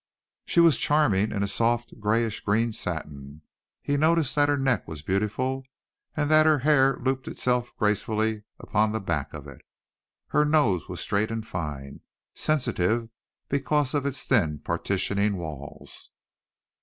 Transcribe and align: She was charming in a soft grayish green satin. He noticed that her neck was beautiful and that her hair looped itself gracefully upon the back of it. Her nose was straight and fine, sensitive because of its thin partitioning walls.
She 0.45 0.59
was 0.59 0.79
charming 0.79 1.31
in 1.31 1.43
a 1.43 1.47
soft 1.47 1.99
grayish 1.99 2.39
green 2.39 2.71
satin. 2.73 3.43
He 3.83 3.97
noticed 3.97 4.33
that 4.33 4.49
her 4.49 4.57
neck 4.57 4.87
was 4.87 5.03
beautiful 5.03 5.63
and 6.17 6.27
that 6.31 6.47
her 6.47 6.57
hair 6.57 6.97
looped 6.97 7.27
itself 7.27 7.77
gracefully 7.77 8.41
upon 8.59 8.93
the 8.93 8.99
back 8.99 9.31
of 9.31 9.45
it. 9.45 9.61
Her 10.29 10.43
nose 10.43 10.89
was 10.89 11.01
straight 11.01 11.29
and 11.29 11.45
fine, 11.45 11.99
sensitive 12.33 13.09
because 13.47 13.93
of 13.93 14.07
its 14.07 14.25
thin 14.25 14.57
partitioning 14.57 15.37
walls. 15.37 16.09